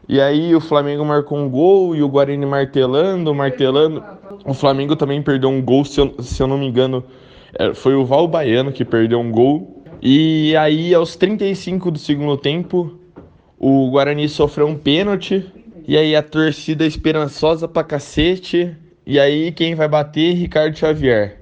E 0.07 0.19
aí 0.19 0.53
o 0.55 0.59
Flamengo 0.59 1.05
marcou 1.05 1.37
um 1.37 1.49
gol 1.49 1.95
e 1.95 2.01
o 2.01 2.09
Guarani 2.09 2.45
martelando, 2.45 3.33
martelando. 3.33 4.03
O 4.45 4.53
Flamengo 4.53 4.95
também 4.95 5.21
perdeu 5.21 5.49
um 5.49 5.61
gol, 5.61 5.85
se 5.85 6.01
eu, 6.01 6.15
se 6.19 6.41
eu 6.41 6.47
não 6.47 6.57
me 6.57 6.67
engano, 6.67 7.03
é, 7.57 7.73
foi 7.73 7.95
o 7.95 8.03
Val 8.03 8.27
Baiano 8.27 8.71
que 8.71 8.83
perdeu 8.83 9.19
um 9.19 9.31
gol. 9.31 9.83
E 10.01 10.55
aí, 10.57 10.93
aos 10.93 11.15
35 11.15 11.91
do 11.91 11.97
segundo 11.97 12.35
tempo, 12.35 12.99
o 13.63 13.89
Guarani 13.89 14.27
sofreu 14.27 14.67
um 14.67 14.75
pênalti. 14.75 15.45
E 15.87 15.97
aí 15.97 16.13
a 16.15 16.21
torcida 16.21 16.85
esperançosa 16.85 17.65
pra 17.65 17.83
cacete. 17.83 18.75
E 19.05 19.17
aí 19.17 19.53
quem 19.53 19.73
vai 19.73 19.87
bater? 19.87 20.33
Ricardo 20.33 20.77
Xavier. 20.77 21.39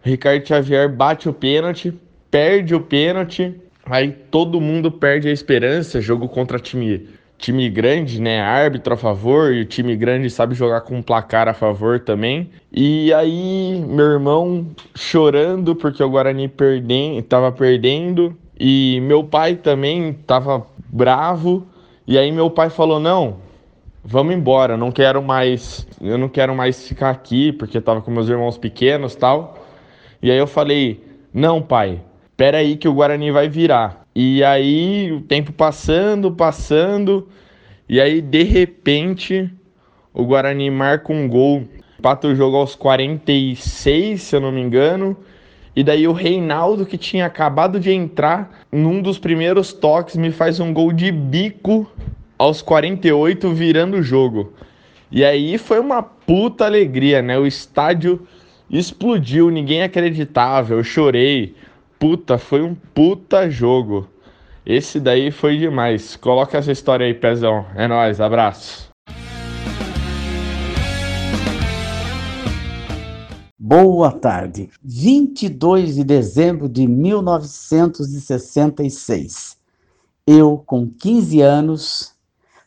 Ricardo 0.00 0.46
Xavier 0.46 0.88
bate 0.88 1.28
o 1.28 1.32
pênalti, 1.32 1.92
perde 2.30 2.72
o 2.72 2.80
pênalti. 2.80 3.52
Aí 3.84 4.12
todo 4.30 4.60
mundo 4.60 4.92
perde 4.92 5.28
a 5.28 5.32
esperança. 5.32 6.00
Jogo 6.00 6.28
contra 6.28 6.60
time 6.60 7.08
time 7.36 7.68
grande, 7.68 8.20
né? 8.20 8.40
Árbitro 8.40 8.94
a 8.94 8.96
favor, 8.96 9.52
e 9.52 9.60
o 9.60 9.64
time 9.66 9.94
grande 9.94 10.30
sabe 10.30 10.54
jogar 10.54 10.80
com 10.82 10.96
um 10.96 11.02
placar 11.02 11.48
a 11.48 11.52
favor 11.52 12.00
também. 12.00 12.48
E 12.72 13.12
aí, 13.12 13.84
meu 13.86 14.06
irmão 14.06 14.68
chorando 14.94 15.76
porque 15.76 16.02
o 16.02 16.08
Guarani 16.08 16.48
perdendo, 16.48 17.22
tava 17.22 17.52
perdendo, 17.52 18.34
e 18.58 19.00
meu 19.02 19.22
pai 19.22 19.54
também 19.54 20.14
tava 20.26 20.66
bravo. 20.88 21.66
E 22.06 22.18
aí 22.18 22.30
meu 22.32 22.50
pai 22.50 22.70
falou: 22.70 23.00
"Não, 23.00 23.38
vamos 24.04 24.34
embora, 24.34 24.76
não 24.76 24.90
quero 24.90 25.22
mais, 25.22 25.86
eu 26.00 26.18
não 26.18 26.28
quero 26.28 26.54
mais 26.54 26.86
ficar 26.86 27.10
aqui 27.10 27.52
porque 27.52 27.80
tava 27.80 28.02
com 28.02 28.10
meus 28.10 28.28
irmãos 28.28 28.58
pequenos, 28.58 29.14
tal". 29.14 29.58
E 30.22 30.30
aí 30.30 30.38
eu 30.38 30.46
falei: 30.46 31.04
"Não, 31.32 31.60
pai, 31.62 32.00
espera 32.30 32.58
aí 32.58 32.76
que 32.76 32.88
o 32.88 32.94
Guarani 32.94 33.30
vai 33.30 33.48
virar". 33.48 34.06
E 34.14 34.42
aí 34.42 35.12
o 35.12 35.20
tempo 35.20 35.52
passando, 35.52 36.32
passando, 36.32 37.28
e 37.88 38.00
aí 38.00 38.20
de 38.22 38.42
repente 38.44 39.50
o 40.14 40.24
Guarani 40.24 40.70
marca 40.70 41.12
um 41.12 41.28
gol, 41.28 41.64
empata 41.98 42.26
o 42.26 42.34
jogo 42.34 42.56
aos 42.56 42.74
46, 42.74 44.22
se 44.22 44.34
eu 44.34 44.40
não 44.40 44.50
me 44.50 44.62
engano. 44.62 45.14
E 45.76 45.84
daí 45.84 46.08
o 46.08 46.12
Reinaldo, 46.12 46.86
que 46.86 46.96
tinha 46.96 47.26
acabado 47.26 47.78
de 47.78 47.92
entrar, 47.92 48.64
num 48.72 49.02
dos 49.02 49.18
primeiros 49.18 49.74
toques, 49.74 50.16
me 50.16 50.32
faz 50.32 50.58
um 50.58 50.72
gol 50.72 50.90
de 50.90 51.12
bico 51.12 51.86
aos 52.38 52.62
48, 52.62 53.52
virando 53.52 53.98
o 53.98 54.02
jogo. 54.02 54.54
E 55.12 55.22
aí 55.22 55.58
foi 55.58 55.78
uma 55.78 56.02
puta 56.02 56.64
alegria, 56.64 57.20
né? 57.20 57.38
O 57.38 57.46
estádio 57.46 58.26
explodiu, 58.70 59.50
ninguém 59.50 59.82
acreditava, 59.82 60.72
eu 60.72 60.82
chorei. 60.82 61.54
Puta, 61.98 62.38
foi 62.38 62.62
um 62.62 62.74
puta 62.74 63.50
jogo. 63.50 64.08
Esse 64.64 64.98
daí 64.98 65.30
foi 65.30 65.58
demais. 65.58 66.16
Coloca 66.16 66.56
essa 66.56 66.72
história 66.72 67.06
aí, 67.06 67.12
Pezão. 67.12 67.66
É 67.76 67.86
nóis, 67.86 68.18
abraço. 68.18 68.85
Boa 73.68 74.12
tarde. 74.12 74.70
22 74.80 75.96
de 75.96 76.04
dezembro 76.04 76.68
de 76.68 76.86
1966. 76.86 79.56
Eu, 80.24 80.62
com 80.64 80.86
15 80.86 81.40
anos, 81.40 82.14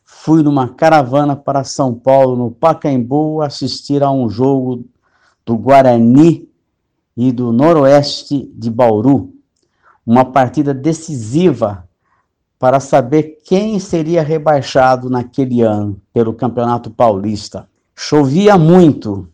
fui 0.03 0.43
numa 0.43 0.67
caravana 0.67 1.37
para 1.37 1.63
São 1.63 1.95
Paulo, 1.95 2.35
no 2.35 2.51
Pacaembu, 2.51 3.41
assistir 3.41 4.03
a 4.03 4.11
um 4.11 4.29
jogo 4.29 4.83
do 5.45 5.55
Guarani 5.55 6.49
e 7.15 7.31
do 7.31 7.53
Noroeste 7.53 8.51
de 8.53 8.69
Bauru, 8.69 9.33
uma 10.05 10.25
partida 10.25 10.73
decisiva 10.73 11.87
para 12.59 12.81
saber 12.81 13.37
quem 13.45 13.79
seria 13.79 14.21
rebaixado 14.21 15.09
naquele 15.09 15.61
ano 15.61 16.01
pelo 16.13 16.33
Campeonato 16.33 16.91
Paulista. 16.91 17.69
Chovia 17.95 18.57
muito. 18.57 19.29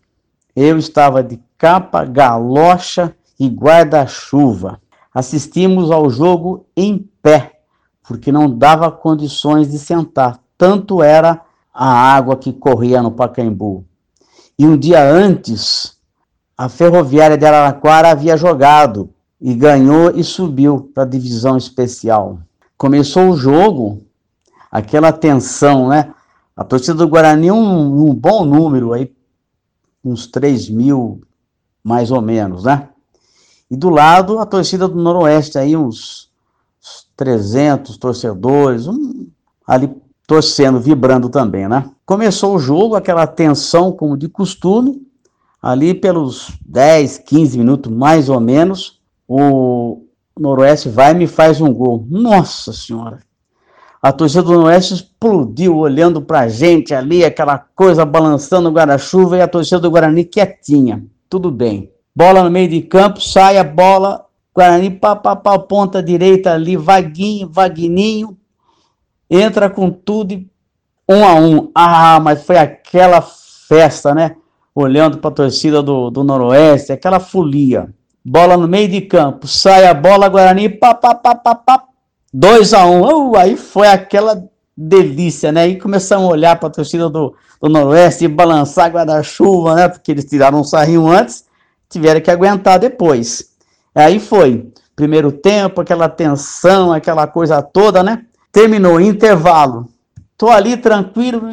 Eu 0.55 0.77
estava 0.77 1.23
de 1.23 1.43
capa, 1.57 2.05
galocha 2.05 3.15
e 3.39 3.47
guarda-chuva. 3.47 4.81
Assistimos 5.13 5.91
ao 5.91 6.09
jogo 6.09 6.65
em 6.75 7.09
pé, 7.21 7.59
porque 8.07 8.31
não 8.31 8.49
dava 8.49 8.91
condições 8.91 9.71
de 9.71 9.79
sentar, 9.79 10.39
tanto 10.57 11.01
era 11.01 11.41
a 11.73 11.87
água 11.87 12.35
que 12.35 12.53
corria 12.53 13.01
no 13.01 13.11
Pacaembu. 13.11 13.85
E 14.57 14.65
um 14.65 14.77
dia 14.77 15.03
antes, 15.03 15.97
a 16.57 16.69
Ferroviária 16.69 17.37
de 17.37 17.45
Araraquara 17.45 18.11
havia 18.11 18.37
jogado 18.37 19.09
e 19.41 19.53
ganhou 19.53 20.11
e 20.15 20.23
subiu 20.23 20.89
para 20.93 21.03
a 21.03 21.07
divisão 21.07 21.57
especial. 21.57 22.39
Começou 22.77 23.29
o 23.29 23.37
jogo, 23.37 24.01
aquela 24.71 25.11
tensão, 25.11 25.89
né? 25.89 26.13
A 26.55 26.63
torcida 26.63 26.93
do 26.93 27.07
Guarani, 27.07 27.51
um, 27.51 28.09
um 28.09 28.13
bom 28.13 28.45
número, 28.45 28.93
aí, 28.93 29.13
uns 30.03 30.27
3 30.27 30.69
mil, 30.69 31.21
mais 31.85 32.09
ou 32.09 32.19
menos, 32.19 32.63
né? 32.63 32.89
E 33.69 33.77
do 33.77 33.91
lado, 33.91 34.39
a 34.39 34.45
torcida 34.45 34.87
do 34.87 34.95
Noroeste, 34.95 35.59
aí, 35.59 35.77
uns 35.77 36.31
300 37.15 37.95
torcedores, 37.97 38.87
um, 38.87 39.27
ali 39.67 39.95
torcendo, 40.25 40.79
vibrando 40.79 41.29
também, 41.29 41.67
né? 41.67 41.87
Começou 42.03 42.55
o 42.55 42.59
jogo, 42.59 42.95
aquela 42.95 43.27
tensão, 43.27 43.91
como 43.91 44.17
de 44.17 44.27
costume, 44.27 44.99
ali 45.61 45.93
pelos 45.93 46.51
10, 46.65 47.19
15 47.19 47.57
minutos, 47.59 47.91
mais 47.91 48.29
ou 48.29 48.39
menos, 48.39 48.99
o 49.27 50.05
Noroeste 50.39 50.89
vai 50.89 51.11
e 51.11 51.15
me 51.15 51.27
faz 51.27 51.61
um 51.61 51.71
gol. 51.71 52.03
Nossa 52.09 52.73
Senhora! 52.73 53.19
A 54.01 54.11
torcida 54.11 54.41
do 54.41 54.53
Noroeste 54.53 54.95
explodiu 54.95 55.77
olhando 55.77 56.19
para 56.19 56.41
a 56.41 56.47
gente 56.47 56.95
ali, 56.95 57.23
aquela 57.23 57.59
coisa 57.59 58.03
balançando 58.03 58.69
o 58.69 58.71
guarda-chuva 58.71 59.37
e 59.37 59.41
a 59.41 59.47
torcida 59.47 59.79
do 59.79 59.91
Guarani 59.91 60.23
quietinha. 60.23 61.03
Tudo 61.29 61.51
bem. 61.51 61.91
Bola 62.15 62.43
no 62.43 62.49
meio 62.49 62.69
de 62.69 62.81
campo, 62.81 63.19
sai 63.19 63.57
a 63.57 63.63
bola, 63.63 64.25
Guarani, 64.53 64.89
pá, 64.89 65.15
pá, 65.15 65.35
pá, 65.35 65.59
ponta 65.59 66.01
direita 66.01 66.53
ali, 66.53 66.77
vaguinho, 66.77 67.49
vagninho, 67.51 68.37
entra 69.29 69.69
com 69.69 69.91
tudo 69.91 70.33
e 70.33 70.47
um 71.09 71.25
a 71.25 71.35
um. 71.35 71.71
Ah, 71.75 72.19
mas 72.21 72.43
foi 72.43 72.57
aquela 72.57 73.21
festa, 73.21 74.13
né? 74.15 74.35
olhando 74.75 75.19
para 75.19 75.29
a 75.29 75.33
torcida 75.33 75.81
do, 75.81 76.09
do 76.09 76.23
Noroeste, 76.23 76.91
aquela 76.91 77.19
folia. 77.19 77.89
Bola 78.23 78.57
no 78.57 78.67
meio 78.67 78.89
de 78.89 79.01
campo, 79.01 79.47
sai 79.47 79.85
a 79.85 79.93
bola, 79.93 80.27
Guarani, 80.27 80.67
pá, 80.67 80.93
pá, 80.93 81.15
pá, 81.15 81.33
pá, 81.33 81.55
pá, 81.55 81.83
2 82.33 82.73
a 82.73 82.85
1 82.85 82.91
um. 82.91 83.29
uh, 83.31 83.37
Aí 83.37 83.55
foi 83.55 83.87
aquela 83.87 84.43
delícia, 84.75 85.51
né? 85.51 85.67
E 85.67 85.79
começamos 85.79 86.25
a 86.25 86.31
olhar 86.31 86.55
para 86.57 86.67
a 86.67 86.71
torcida 86.71 87.09
do, 87.09 87.35
do 87.61 87.69
Noroeste 87.69 88.25
e 88.25 88.27
balançar 88.27 88.91
guarda-chuva, 88.91 89.75
né? 89.75 89.87
Porque 89.87 90.11
eles 90.11 90.25
tiraram 90.25 90.59
um 90.59 90.63
sarrinho 90.63 91.07
antes, 91.07 91.45
tiveram 91.89 92.21
que 92.21 92.31
aguentar 92.31 92.79
depois. 92.79 93.51
Aí 93.93 94.19
foi, 94.19 94.69
primeiro 94.95 95.31
tempo, 95.31 95.81
aquela 95.81 96.09
tensão, 96.09 96.91
aquela 96.91 97.25
coisa 97.27 97.61
toda, 97.61 98.03
né? 98.03 98.25
Terminou, 98.51 98.99
intervalo. 98.99 99.87
Tô 100.37 100.49
ali 100.49 100.75
tranquilo, 100.75 101.49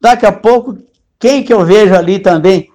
daqui 0.00 0.26
a 0.26 0.32
pouco 0.32 0.76
quem 1.18 1.42
que 1.42 1.52
eu 1.52 1.64
vejo 1.64 1.94
ali 1.94 2.18
também, 2.18 2.70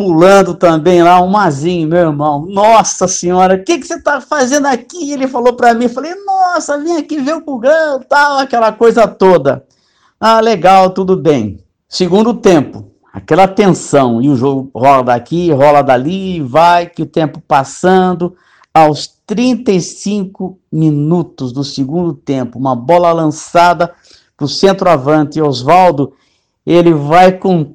pulando 0.00 0.54
também 0.54 1.02
lá, 1.02 1.20
um 1.20 1.28
Mazinho, 1.28 1.86
meu 1.86 1.98
irmão. 1.98 2.46
Nossa 2.46 3.06
senhora, 3.06 3.56
o 3.56 3.62
que, 3.62 3.76
que 3.76 3.86
você 3.86 3.96
está 3.96 4.18
fazendo 4.18 4.64
aqui? 4.64 5.12
Ele 5.12 5.28
falou 5.28 5.52
para 5.52 5.74
mim, 5.74 5.90
falei, 5.90 6.14
nossa, 6.24 6.78
vim 6.78 6.96
aqui 6.96 7.20
ver 7.20 7.34
o 7.34 7.42
Pulgão, 7.42 8.00
tal, 8.08 8.38
aquela 8.38 8.72
coisa 8.72 9.06
toda. 9.06 9.62
Ah, 10.18 10.40
legal, 10.40 10.88
tudo 10.88 11.18
bem. 11.18 11.62
Segundo 11.86 12.32
tempo, 12.32 12.90
aquela 13.12 13.46
tensão, 13.46 14.22
e 14.22 14.30
o 14.30 14.36
jogo 14.36 14.70
rola 14.74 15.02
daqui, 15.02 15.52
rola 15.52 15.82
dali, 15.82 16.40
vai, 16.40 16.86
que 16.86 17.02
o 17.02 17.06
tempo 17.06 17.38
passando, 17.46 18.34
aos 18.72 19.06
35 19.26 20.58
minutos 20.72 21.52
do 21.52 21.62
segundo 21.62 22.14
tempo, 22.14 22.58
uma 22.58 22.74
bola 22.74 23.12
lançada 23.12 23.92
para 24.34 24.46
o 24.46 24.48
centroavante 24.48 25.42
Oswaldo, 25.42 26.14
ele 26.64 26.94
vai 26.94 27.32
com 27.32 27.74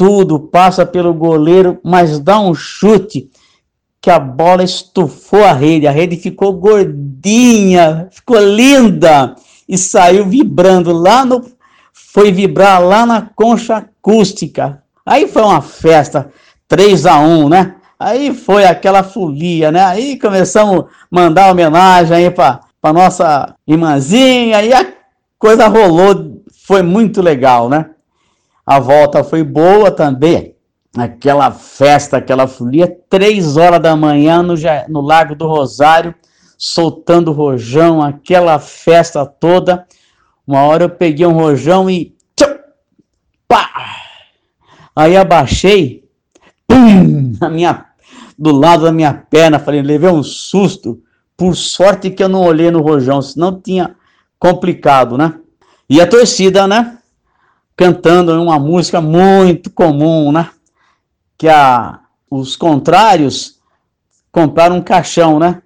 tudo, 0.00 0.40
passa 0.40 0.86
pelo 0.86 1.12
goleiro, 1.12 1.78
mas 1.84 2.18
dá 2.18 2.40
um 2.40 2.54
chute 2.54 3.28
que 4.00 4.08
a 4.08 4.18
bola 4.18 4.64
estufou 4.64 5.44
a 5.44 5.52
rede. 5.52 5.86
A 5.86 5.90
rede 5.90 6.16
ficou 6.16 6.54
gordinha, 6.54 8.08
ficou 8.10 8.38
linda 8.38 9.36
e 9.68 9.76
saiu 9.76 10.24
vibrando 10.24 10.90
lá 10.90 11.26
no. 11.26 11.44
Foi 11.92 12.32
vibrar 12.32 12.82
lá 12.82 13.04
na 13.04 13.28
concha 13.36 13.76
acústica. 13.76 14.82
Aí 15.04 15.28
foi 15.28 15.42
uma 15.42 15.60
festa, 15.60 16.32
3 16.66 17.04
a 17.04 17.18
1 17.18 17.48
né? 17.50 17.74
Aí 17.98 18.32
foi 18.32 18.64
aquela 18.64 19.02
folia, 19.02 19.70
né? 19.70 19.84
Aí 19.84 20.18
começamos 20.18 20.84
a 20.84 20.86
mandar 21.10 21.50
homenagem 21.50 22.16
aí 22.16 22.30
para 22.30 22.62
nossa 22.84 23.54
irmãzinha, 23.68 24.56
aí 24.56 24.72
a 24.72 24.94
coisa 25.38 25.68
rolou, 25.68 26.42
foi 26.66 26.80
muito 26.80 27.20
legal, 27.20 27.68
né? 27.68 27.90
A 28.70 28.78
volta 28.78 29.24
foi 29.24 29.42
boa 29.42 29.90
também. 29.90 30.54
Aquela 30.96 31.50
festa, 31.50 32.18
aquela 32.18 32.46
folia, 32.46 32.86
três 33.08 33.56
horas 33.56 33.82
da 33.82 33.96
manhã 33.96 34.44
no, 34.44 34.54
no 34.88 35.00
Lago 35.00 35.34
do 35.34 35.48
Rosário, 35.48 36.14
soltando 36.56 37.32
rojão, 37.32 38.00
aquela 38.00 38.60
festa 38.60 39.26
toda. 39.26 39.84
Uma 40.46 40.62
hora 40.62 40.84
eu 40.84 40.88
peguei 40.88 41.26
um 41.26 41.32
rojão 41.32 41.90
e. 41.90 42.14
Tchau, 42.36 42.48
pá! 43.48 43.68
Aí 44.94 45.16
abaixei, 45.16 46.04
pum, 46.68 47.32
na 47.40 47.50
minha, 47.50 47.86
do 48.38 48.52
lado 48.52 48.84
da 48.84 48.92
minha 48.92 49.12
perna, 49.12 49.58
falei, 49.58 49.82
levei 49.82 50.10
um 50.10 50.22
susto. 50.22 51.02
Por 51.36 51.56
sorte 51.56 52.08
que 52.08 52.22
eu 52.22 52.28
não 52.28 52.44
olhei 52.44 52.70
no 52.70 52.82
rojão, 52.82 53.20
senão 53.20 53.60
tinha 53.60 53.96
complicado, 54.38 55.18
né? 55.18 55.34
E 55.88 56.00
a 56.00 56.06
torcida, 56.06 56.68
né? 56.68 56.99
Cantando 57.80 58.42
uma 58.42 58.58
música 58.58 59.00
muito 59.00 59.70
comum, 59.70 60.30
né? 60.30 60.50
Que 61.38 61.48
a, 61.48 62.00
os 62.30 62.54
contrários 62.54 63.58
compraram 64.30 64.76
um 64.76 64.82
caixão, 64.82 65.38
né? 65.38 65.62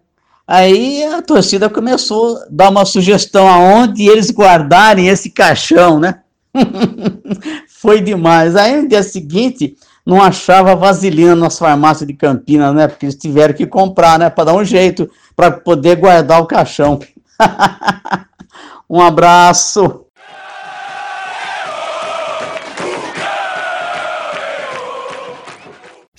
Aí 0.46 1.02
a 1.02 1.20
torcida 1.20 1.68
começou 1.68 2.36
a 2.36 2.46
dar 2.48 2.70
uma 2.70 2.84
sugestão 2.84 3.48
aonde 3.48 4.06
eles 4.06 4.30
guardarem 4.30 5.08
esse 5.08 5.28
caixão, 5.28 5.98
né? 5.98 6.20
Foi 7.66 8.00
demais. 8.00 8.54
Aí 8.54 8.80
no 8.80 8.88
dia 8.88 9.02
seguinte 9.02 9.76
não 10.06 10.22
achava 10.22 10.76
vaselina 10.76 11.34
nas 11.34 11.58
farmácias 11.58 12.06
de 12.06 12.14
Campinas, 12.14 12.72
né? 12.76 12.86
Porque 12.86 13.06
eles 13.06 13.16
tiveram 13.16 13.54
que 13.54 13.66
comprar, 13.66 14.20
né? 14.20 14.30
Para 14.30 14.44
dar 14.44 14.54
um 14.54 14.64
jeito, 14.64 15.10
para 15.34 15.50
poder 15.50 15.96
guardar 15.96 16.40
o 16.40 16.46
caixão. 16.46 17.00
um 18.88 19.00
abraço. 19.00 20.03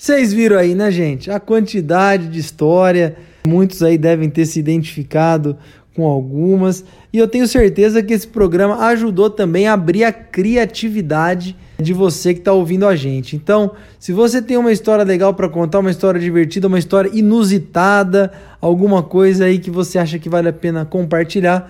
Vocês 0.06 0.32
viram 0.32 0.56
aí, 0.56 0.72
né, 0.72 0.88
gente? 0.88 1.32
A 1.32 1.40
quantidade 1.40 2.28
de 2.28 2.38
história. 2.38 3.16
Muitos 3.44 3.82
aí 3.82 3.98
devem 3.98 4.30
ter 4.30 4.46
se 4.46 4.60
identificado 4.60 5.56
com 5.96 6.06
algumas. 6.06 6.84
E 7.12 7.18
eu 7.18 7.26
tenho 7.26 7.48
certeza 7.48 8.00
que 8.00 8.14
esse 8.14 8.28
programa 8.28 8.86
ajudou 8.86 9.28
também 9.28 9.66
a 9.66 9.72
abrir 9.72 10.04
a 10.04 10.12
criatividade 10.12 11.56
de 11.76 11.92
você 11.92 12.32
que 12.32 12.38
está 12.38 12.52
ouvindo 12.52 12.86
a 12.86 12.94
gente. 12.94 13.34
Então, 13.34 13.72
se 13.98 14.12
você 14.12 14.40
tem 14.40 14.56
uma 14.56 14.70
história 14.70 15.04
legal 15.04 15.34
para 15.34 15.48
contar, 15.48 15.80
uma 15.80 15.90
história 15.90 16.20
divertida, 16.20 16.68
uma 16.68 16.78
história 16.78 17.10
inusitada, 17.12 18.30
alguma 18.60 19.02
coisa 19.02 19.46
aí 19.46 19.58
que 19.58 19.72
você 19.72 19.98
acha 19.98 20.20
que 20.20 20.28
vale 20.28 20.48
a 20.48 20.52
pena 20.52 20.84
compartilhar, 20.84 21.68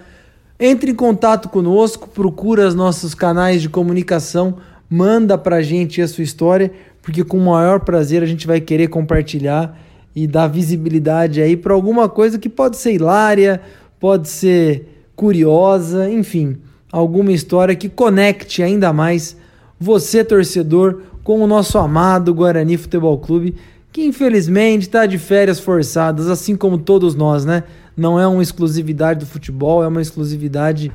entre 0.61 0.91
em 0.91 0.95
contato 0.95 1.49
conosco, 1.49 2.07
procura 2.07 2.69
os 2.69 2.75
nossos 2.75 3.15
canais 3.15 3.63
de 3.63 3.71
comunicação, 3.71 4.59
manda 4.91 5.39
para 5.39 5.57
a 5.57 5.63
gente 5.63 6.03
a 6.03 6.07
sua 6.07 6.23
história 6.23 6.71
porque 7.07 7.23
com 7.23 7.39
o 7.39 7.47
maior 7.47 7.79
prazer 7.79 8.21
a 8.21 8.27
gente 8.27 8.49
vai 8.49 8.61
querer 8.61 8.89
compartilhar 8.89 9.79
e 10.13 10.27
dar 10.27 10.49
visibilidade 10.49 11.41
aí 11.41 11.57
para 11.57 11.73
alguma 11.73 12.09
coisa 12.09 12.37
que 12.37 12.49
pode 12.49 12.77
ser 12.79 12.95
hilária, 12.95 13.61
pode 14.01 14.29
ser 14.29 15.05
curiosa, 15.15 16.11
enfim, 16.11 16.57
alguma 16.91 17.31
história 17.31 17.77
que 17.77 17.89
conecte 17.89 18.61
ainda 18.61 18.93
mais 18.93 19.37
você, 19.79 20.25
torcedor, 20.25 21.03
com 21.23 21.41
o 21.41 21.47
nosso 21.47 21.79
amado 21.79 22.35
Guarani 22.35 22.77
Futebol 22.77 23.17
Clube, 23.19 23.55
que 23.93 24.05
infelizmente 24.05 24.83
está 24.83 25.07
de 25.07 25.17
férias 25.17 25.61
forçadas, 25.61 26.29
assim 26.29 26.57
como 26.57 26.77
todos 26.77 27.15
nós, 27.15 27.45
né? 27.45 27.63
Não 27.97 28.19
é 28.19 28.27
uma 28.27 28.43
exclusividade 28.43 29.21
do 29.21 29.27
futebol, 29.27 29.85
é 29.85 29.87
uma 29.87 30.03
exclusividade 30.03 30.91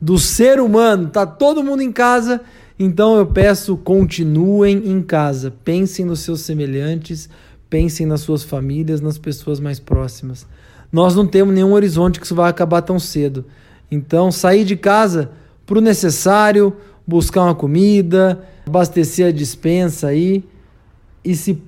do 0.00 0.16
ser 0.16 0.60
humano. 0.60 1.08
Tá 1.08 1.26
todo 1.26 1.64
mundo 1.64 1.82
em 1.82 1.90
casa 1.90 2.40
então 2.78 3.16
eu 3.16 3.26
peço, 3.26 3.76
continuem 3.76 4.90
em 4.90 5.00
casa, 5.02 5.52
pensem 5.64 6.04
nos 6.04 6.20
seus 6.20 6.42
semelhantes, 6.42 7.28
pensem 7.70 8.06
nas 8.06 8.20
suas 8.20 8.42
famílias, 8.42 9.00
nas 9.00 9.16
pessoas 9.16 9.58
mais 9.58 9.80
próximas. 9.80 10.46
Nós 10.92 11.14
não 11.14 11.26
temos 11.26 11.54
nenhum 11.54 11.72
horizonte 11.72 12.20
que 12.20 12.26
isso 12.26 12.34
vai 12.34 12.50
acabar 12.50 12.82
tão 12.82 12.98
cedo. 12.98 13.44
Então, 13.90 14.30
sair 14.30 14.64
de 14.64 14.76
casa 14.76 15.30
para 15.64 15.78
o 15.78 15.80
necessário, 15.80 16.76
buscar 17.06 17.44
uma 17.44 17.54
comida, 17.54 18.44
abastecer 18.66 19.28
a 19.28 19.32
dispensa 19.32 20.08
aí 20.08 20.44
e 21.24 21.34
se 21.34 21.60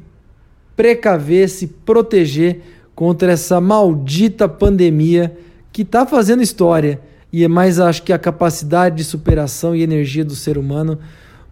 precaver, 0.77 1.49
se 1.49 1.67
proteger 1.67 2.61
contra 2.95 3.33
essa 3.33 3.61
maldita 3.61 4.49
pandemia 4.49 5.37
que 5.73 5.83
está 5.83 6.05
fazendo 6.05 6.43
história 6.43 7.01
e 7.33 7.45
é 7.45 7.49
mais 7.49 7.79
acho 7.79 8.03
que 8.03 8.13
a 8.13 8.19
capacidade 8.19 8.97
de 8.97 9.05
superação 9.05 9.75
e 9.75 9.83
energia 9.83 10.25
do 10.25 10.35
ser 10.35 10.57
humano 10.57 10.99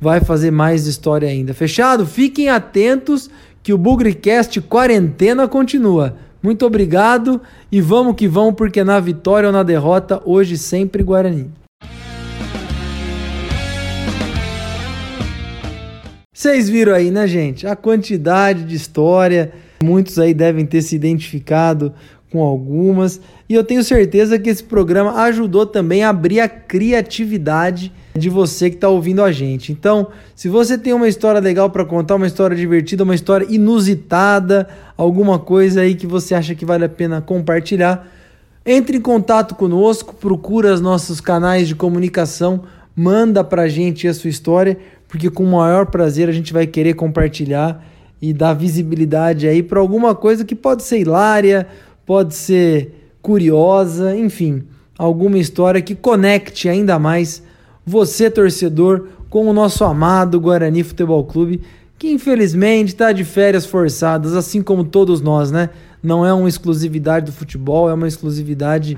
vai 0.00 0.20
fazer 0.20 0.50
mais 0.50 0.86
história 0.86 1.28
ainda. 1.28 1.54
Fechado? 1.54 2.06
Fiquem 2.06 2.48
atentos 2.48 3.30
que 3.62 3.72
o 3.72 3.78
Bugrecast 3.78 4.60
quarentena 4.62 5.48
continua. 5.48 6.16
Muito 6.42 6.64
obrigado 6.64 7.40
e 7.72 7.80
vamos 7.80 8.14
que 8.14 8.28
vamos, 8.28 8.54
porque 8.54 8.84
na 8.84 9.00
vitória 9.00 9.48
ou 9.48 9.52
na 9.52 9.62
derrota, 9.62 10.22
hoje 10.24 10.56
sempre 10.56 11.02
Guarani. 11.02 11.50
Vocês 16.32 16.68
viram 16.68 16.94
aí, 16.94 17.10
né, 17.10 17.26
gente? 17.26 17.66
A 17.66 17.74
quantidade 17.74 18.64
de 18.64 18.76
história. 18.76 19.52
Muitos 19.82 20.18
aí 20.18 20.32
devem 20.32 20.64
ter 20.64 20.82
se 20.82 20.94
identificado 20.94 21.92
com 22.36 22.42
algumas. 22.42 23.18
E 23.48 23.54
eu 23.54 23.64
tenho 23.64 23.82
certeza 23.82 24.38
que 24.38 24.50
esse 24.50 24.62
programa 24.62 25.22
ajudou 25.22 25.64
também 25.64 26.04
a 26.04 26.10
abrir 26.10 26.40
a 26.40 26.48
criatividade 26.48 27.90
de 28.14 28.28
você 28.28 28.68
que 28.68 28.76
está 28.76 28.90
ouvindo 28.90 29.22
a 29.22 29.32
gente. 29.32 29.72
Então, 29.72 30.08
se 30.34 30.48
você 30.48 30.76
tem 30.76 30.92
uma 30.92 31.08
história 31.08 31.40
legal 31.40 31.70
para 31.70 31.84
contar, 31.84 32.16
uma 32.16 32.26
história 32.26 32.54
divertida, 32.54 33.04
uma 33.04 33.14
história 33.14 33.46
inusitada, 33.48 34.68
alguma 34.98 35.38
coisa 35.38 35.80
aí 35.80 35.94
que 35.94 36.06
você 36.06 36.34
acha 36.34 36.54
que 36.54 36.66
vale 36.66 36.84
a 36.84 36.88
pena 36.90 37.22
compartilhar, 37.22 38.06
entre 38.64 38.98
em 38.98 39.00
contato 39.00 39.54
conosco, 39.54 40.14
procura 40.14 40.74
os 40.74 40.80
nossos 40.80 41.20
canais 41.20 41.68
de 41.68 41.74
comunicação, 41.74 42.64
manda 42.94 43.42
para 43.42 43.62
a 43.62 43.68
gente 43.68 44.06
a 44.06 44.12
sua 44.12 44.28
história, 44.28 44.76
porque 45.08 45.30
com 45.30 45.44
o 45.44 45.52
maior 45.52 45.86
prazer 45.86 46.28
a 46.28 46.32
gente 46.32 46.52
vai 46.52 46.66
querer 46.66 46.94
compartilhar 46.94 47.82
e 48.20 48.32
dar 48.32 48.54
visibilidade 48.54 49.46
aí 49.46 49.62
para 49.62 49.78
alguma 49.78 50.14
coisa 50.14 50.44
que 50.44 50.54
pode 50.54 50.82
ser 50.82 50.98
hilária, 50.98 51.66
pode 52.06 52.34
ser 52.36 53.10
curiosa, 53.20 54.16
enfim, 54.16 54.62
alguma 54.96 55.36
história 55.36 55.82
que 55.82 55.96
conecte 55.96 56.68
ainda 56.68 56.96
mais 56.98 57.42
você, 57.84 58.30
torcedor, 58.30 59.08
com 59.28 59.48
o 59.48 59.52
nosso 59.52 59.84
amado 59.84 60.40
Guarani 60.40 60.84
Futebol 60.84 61.24
Clube, 61.24 61.60
que 61.98 62.08
infelizmente 62.08 62.88
está 62.88 63.10
de 63.10 63.24
férias 63.24 63.66
forçadas, 63.66 64.34
assim 64.34 64.62
como 64.62 64.84
todos 64.84 65.20
nós, 65.20 65.50
né? 65.50 65.70
Não 66.02 66.24
é 66.24 66.32
uma 66.32 66.48
exclusividade 66.48 67.26
do 67.26 67.32
futebol, 67.32 67.90
é 67.90 67.94
uma 67.94 68.06
exclusividade 68.06 68.96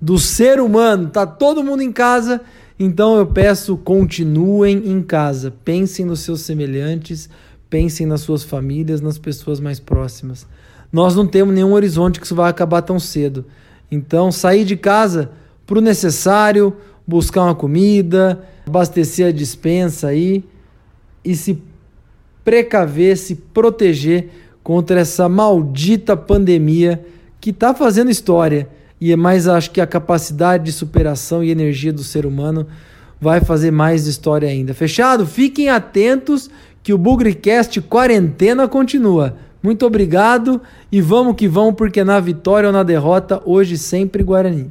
do 0.00 0.18
ser 0.18 0.60
humano. 0.60 1.08
Tá 1.08 1.26
todo 1.26 1.64
mundo 1.64 1.82
em 1.82 1.92
casa, 1.92 2.42
então 2.78 3.16
eu 3.16 3.26
peço 3.26 3.78
continuem 3.78 4.90
em 4.90 5.00
casa. 5.00 5.54
Pensem 5.64 6.04
nos 6.04 6.20
seus 6.20 6.42
semelhantes, 6.42 7.30
pensem 7.70 8.06
nas 8.06 8.20
suas 8.20 8.42
famílias, 8.42 9.00
nas 9.00 9.16
pessoas 9.16 9.58
mais 9.58 9.80
próximas 9.80 10.46
nós 10.92 11.14
não 11.14 11.26
temos 11.26 11.54
nenhum 11.54 11.72
horizonte 11.72 12.18
que 12.18 12.26
isso 12.26 12.34
vai 12.34 12.50
acabar 12.50 12.82
tão 12.82 12.98
cedo. 12.98 13.44
Então, 13.90 14.30
sair 14.30 14.64
de 14.64 14.76
casa 14.76 15.30
para 15.66 15.78
o 15.78 15.82
necessário, 15.82 16.76
buscar 17.06 17.44
uma 17.44 17.54
comida, 17.54 18.44
abastecer 18.66 19.28
a 19.28 19.32
dispensa 19.32 20.08
aí 20.08 20.44
e 21.24 21.34
se 21.36 21.62
precaver, 22.44 23.16
se 23.16 23.34
proteger 23.34 24.30
contra 24.62 25.00
essa 25.00 25.28
maldita 25.28 26.16
pandemia 26.16 27.04
que 27.40 27.50
está 27.50 27.74
fazendo 27.74 28.10
história. 28.10 28.68
E 29.00 29.12
é 29.12 29.16
mais 29.16 29.48
acho 29.48 29.70
que 29.70 29.80
a 29.80 29.86
capacidade 29.86 30.64
de 30.64 30.72
superação 30.72 31.42
e 31.42 31.50
energia 31.50 31.92
do 31.92 32.04
ser 32.04 32.26
humano 32.26 32.66
vai 33.20 33.40
fazer 33.40 33.70
mais 33.70 34.06
história 34.06 34.48
ainda. 34.48 34.74
Fechado? 34.74 35.26
Fiquem 35.26 35.68
atentos 35.68 36.50
que 36.82 36.92
o 36.92 36.98
Bugrecast 36.98 37.80
quarentena 37.82 38.66
continua. 38.66 39.36
Muito 39.62 39.84
obrigado 39.84 40.62
e 40.90 41.02
vamos 41.02 41.36
que 41.36 41.46
vamos, 41.46 41.74
porque 41.74 42.02
na 42.02 42.18
vitória 42.18 42.68
ou 42.68 42.72
na 42.72 42.82
derrota, 42.82 43.42
hoje 43.44 43.76
sempre 43.76 44.22
Guarani. 44.22 44.70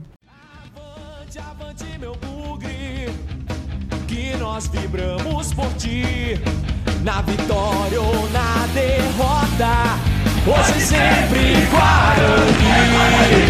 Avante, 0.76 1.38
avante, 1.38 1.86
meu 2.00 2.16
bugre, 2.16 3.10
que 4.08 4.36
nós 4.38 4.66
vibramos 4.68 5.54
por 5.54 5.72
ti. 5.74 6.42
Na 7.04 7.22
vitória 7.22 8.02
ou 8.02 8.30
na 8.32 8.66
derrota, 8.74 10.00
hoje 10.48 10.82
sempre 10.82 11.54
Guarani. 11.70 12.66
É 12.66 12.90
Guarani, 12.90 13.44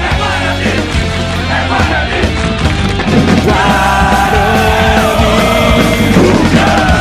é 0.00 0.08
Guarani, 0.16 0.72
é 1.50 1.68
Guarani. 1.68 2.20
Guarani. 3.44 4.32
Guarani. 6.54 6.91